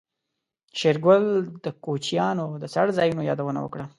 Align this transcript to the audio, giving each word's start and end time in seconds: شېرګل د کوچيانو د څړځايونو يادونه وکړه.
شېرګل 0.79 1.23
د 1.63 1.65
کوچيانو 1.83 2.45
د 2.61 2.63
څړځايونو 2.73 3.21
يادونه 3.29 3.59
وکړه. 3.61 3.85